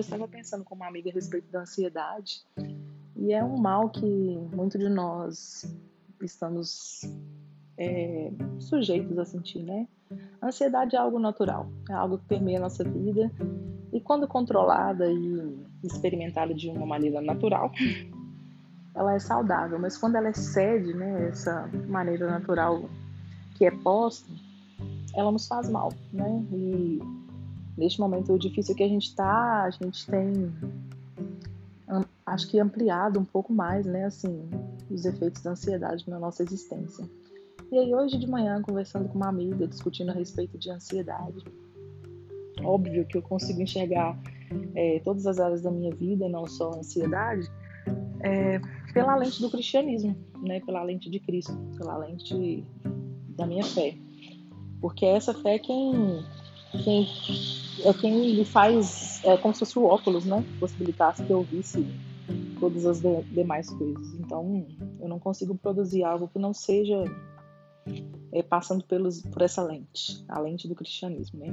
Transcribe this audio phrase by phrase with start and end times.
[0.00, 2.42] eu estava pensando com uma amiga a respeito da ansiedade,
[3.16, 4.06] e é um mal que
[4.54, 5.70] muito de nós
[6.22, 7.02] estamos
[7.76, 9.86] é, sujeitos a sentir, né?
[10.40, 13.30] A ansiedade é algo natural, é algo que permeia a nossa vida,
[13.92, 17.70] e quando controlada e experimentada de uma maneira natural,
[18.96, 22.88] ela é saudável, mas quando ela excede, né, essa maneira natural
[23.56, 24.32] que é posta,
[25.14, 26.42] ela nos faz mal, né?
[26.52, 27.00] E
[27.76, 30.52] neste momento difícil que a gente está, a gente tem
[32.30, 34.48] acho que ampliado um pouco mais, né, assim,
[34.88, 37.04] os efeitos da ansiedade na nossa existência.
[37.70, 41.44] E aí hoje de manhã, conversando com uma amiga, discutindo a respeito de ansiedade,
[42.62, 44.18] óbvio que eu consigo enxergar
[44.74, 47.48] é, todas as áreas da minha vida, não só a ansiedade,
[48.20, 48.60] é,
[48.92, 52.64] pela lente do cristianismo, né, pela lente de Cristo, pela lente
[53.36, 53.96] da minha fé.
[54.80, 56.24] Porque é essa fé quem,
[56.84, 57.06] quem
[57.84, 60.44] é quem lhe faz, é como se fosse o óculos, né?
[60.58, 61.86] Possibilitasse que eu visse
[62.58, 64.14] todas as de, demais coisas.
[64.14, 64.66] Então,
[65.00, 67.04] eu não consigo produzir algo que não seja
[68.32, 71.52] é, passando pelos, por essa lente, a lente do cristianismo, né?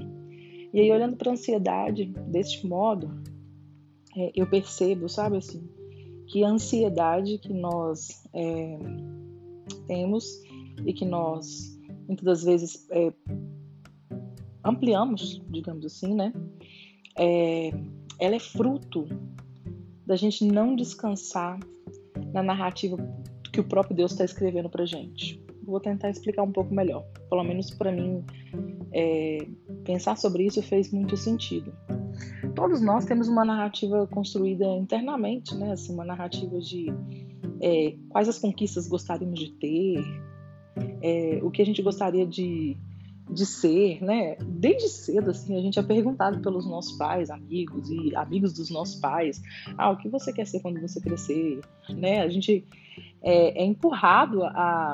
[0.73, 3.09] E aí, olhando para a ansiedade deste modo,
[4.15, 5.67] é, eu percebo, sabe assim,
[6.27, 8.77] que a ansiedade que nós é,
[9.87, 10.25] temos
[10.85, 13.13] e que nós muitas das vezes é,
[14.67, 16.33] ampliamos, digamos assim, né?
[17.17, 17.71] É,
[18.19, 19.07] ela é fruto
[20.05, 21.59] da gente não descansar
[22.33, 22.97] na narrativa
[23.51, 25.41] que o próprio Deus está escrevendo para gente.
[25.63, 27.03] Vou tentar explicar um pouco melhor.
[27.29, 28.23] Pelo menos para mim,
[28.93, 29.47] é,
[29.83, 31.73] pensar sobre isso fez muito sentido.
[32.55, 35.73] Todos nós temos uma narrativa construída internamente, né?
[35.73, 36.87] Assim, uma narrativa de
[37.61, 40.03] é, quais as conquistas gostaríamos de ter,
[41.01, 42.77] é, o que a gente gostaria de
[43.29, 44.37] de ser, né?
[44.41, 48.95] Desde cedo, assim, a gente é perguntado pelos nossos pais, amigos e amigos dos nossos
[48.95, 49.41] pais,
[49.77, 52.21] ah, o que você quer ser quando você crescer, né?
[52.21, 52.65] A gente
[53.21, 54.93] é, é empurrado a,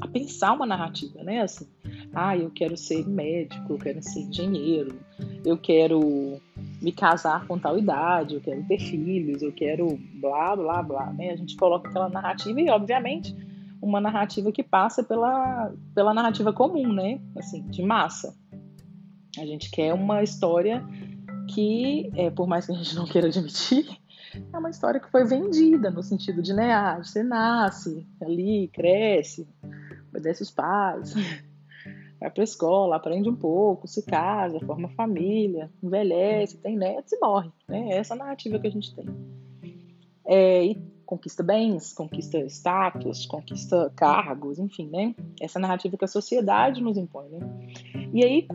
[0.00, 1.42] a pensar uma narrativa, né?
[1.42, 1.66] Assim,
[2.14, 4.98] ah, eu quero ser médico, eu quero ser engenheiro,
[5.44, 6.40] eu quero
[6.80, 11.30] me casar com tal idade, eu quero ter filhos, eu quero blá, blá, blá, né?
[11.30, 13.34] A gente coloca aquela narrativa e, obviamente,
[13.80, 17.20] uma narrativa que passa pela, pela narrativa comum, né?
[17.36, 18.34] Assim, de massa.
[19.38, 20.84] A gente quer uma história
[21.48, 23.86] que, é, por mais que a gente não queira admitir,
[24.52, 29.48] é uma história que foi vendida, no sentido de, né, ah, você nasce ali, cresce,
[30.10, 31.14] obedece os pais,
[32.20, 37.18] vai para a escola, aprende um pouco, se casa, forma família, envelhece, tem netos e
[37.20, 37.50] morre.
[37.66, 37.90] Né?
[37.92, 39.06] É essa narrativa que a gente tem.
[40.26, 45.14] É, e conquista bens, conquista status, conquista cargos, enfim, né?
[45.40, 47.38] Essa narrativa que a sociedade nos impõe, né?
[48.12, 48.46] E aí,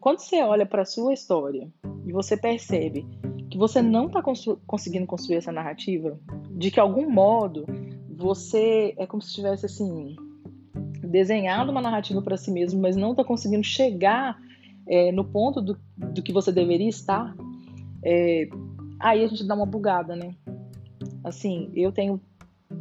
[0.00, 1.68] quando você olha para a sua história
[2.06, 3.06] e você percebe
[3.50, 6.18] que você não está constru conseguindo construir essa narrativa,
[6.52, 7.66] de que, algum modo,
[8.08, 10.16] você é como se tivesse, assim,
[11.04, 14.40] desenhado uma narrativa para si mesmo, mas não está conseguindo chegar
[14.88, 17.36] é, no ponto do, do que você deveria estar,
[18.02, 18.48] é,
[18.98, 20.34] aí a gente dá uma bugada, né?
[21.24, 22.20] Assim, eu tenho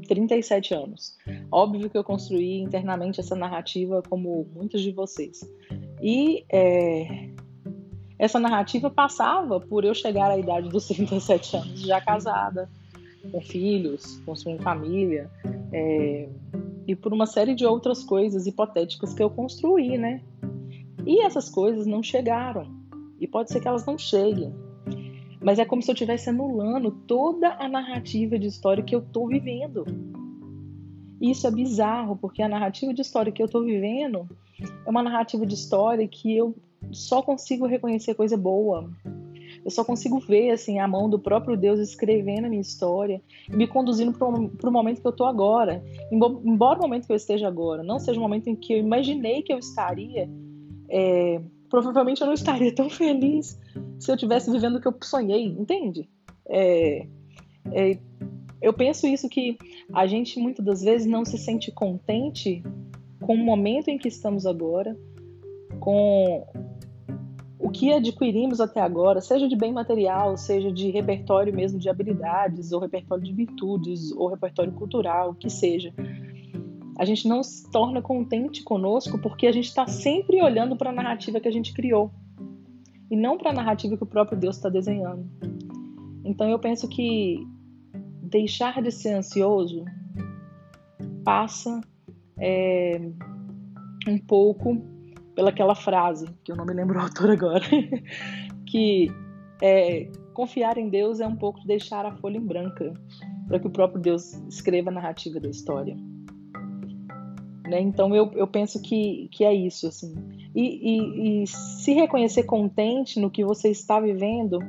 [0.07, 1.18] 37 anos.
[1.52, 5.41] Óbvio que eu construí internamente essa narrativa como muitos de vocês.
[6.02, 7.29] E é,
[8.18, 12.69] essa narrativa passava por eu chegar à idade dos 37 anos, já casada,
[13.31, 15.29] com filhos, construindo família,
[15.72, 16.29] é,
[16.88, 20.22] e por uma série de outras coisas hipotéticas que eu construí, né?
[21.06, 22.68] E essas coisas não chegaram.
[23.19, 24.53] E pode ser que elas não cheguem.
[25.44, 29.28] Mas é como se eu estivesse anulando toda a narrativa de história que eu estou
[29.28, 29.85] vivendo.
[31.19, 34.28] Isso é bizarro, porque a narrativa de história que eu estou vivendo
[34.85, 36.56] é uma narrativa de história que eu
[36.91, 38.90] só consigo reconhecer coisa boa.
[39.63, 43.56] Eu só consigo ver assim a mão do próprio Deus escrevendo a minha história e
[43.56, 45.84] me conduzindo para o momento que eu estou agora.
[46.12, 49.44] Embora o momento que eu esteja agora não seja o momento em que eu imaginei
[49.44, 50.29] que eu estaria,
[50.90, 51.41] é,
[51.72, 53.58] provavelmente eu não estaria tão feliz
[53.97, 56.09] se eu estivesse vivendo o que eu sonhei, entende?
[56.47, 57.08] É,
[57.72, 57.97] é,
[58.62, 59.58] eu penso isso que
[59.94, 62.62] a gente muitas das vezes não se sente contente
[63.22, 64.97] com o momento em que estamos agora,
[65.79, 66.46] com
[67.58, 72.73] o que adquirimos até agora, seja de bem material, seja de repertório mesmo de habilidades,
[72.73, 75.94] ou repertório de virtudes, ou repertório cultural, o que seja
[77.01, 80.93] a gente não se torna contente conosco porque a gente está sempre olhando para a
[80.93, 82.11] narrativa que a gente criou
[83.09, 85.27] e não para a narrativa que o próprio Deus está desenhando.
[86.23, 87.43] Então eu penso que
[88.21, 89.83] deixar de ser ansioso
[91.23, 91.81] passa
[92.39, 93.01] é,
[94.07, 94.77] um pouco
[95.33, 97.65] pelaquela frase que eu não me lembro o autor agora,
[98.69, 99.11] que
[99.59, 102.93] é, confiar em Deus é um pouco deixar a folha em branca
[103.47, 105.97] para que o próprio Deus escreva a narrativa da história.
[107.72, 107.79] Né?
[107.79, 110.14] Então eu, eu penso que, que é isso assim.
[110.53, 114.59] E, e, e se reconhecer contente no que você está vivendo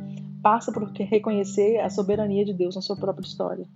[0.41, 3.67] passa por reconhecer a soberania de Deus na sua própria história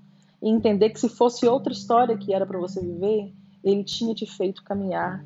[0.40, 3.32] e entender que se fosse outra história que era para você viver,
[3.64, 5.25] Ele tinha te feito caminhar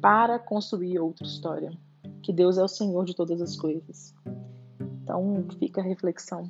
[0.00, 1.72] para construir outra história.
[2.22, 4.14] Que Deus é o Senhor de todas as coisas.
[5.02, 6.48] Então fica a reflexão.